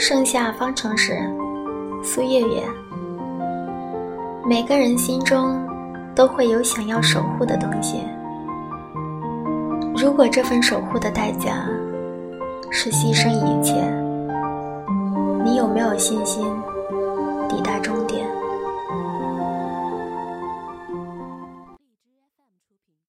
[0.00, 1.18] 盛夏方程式，
[2.04, 2.62] 苏月月。
[4.48, 5.60] 每个人心中
[6.14, 8.04] 都会有想要守护的东西。
[9.96, 11.68] 如果这份守护的代价
[12.70, 13.74] 是牺牲一切，
[15.44, 16.46] 你有没有信心